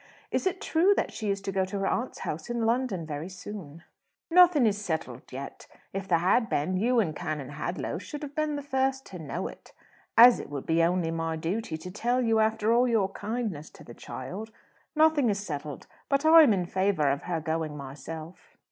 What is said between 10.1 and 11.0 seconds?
as it would be